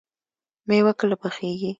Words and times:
مېوه 0.67 0.91
کله 0.99 1.15
پخیږي؟ 1.21 1.69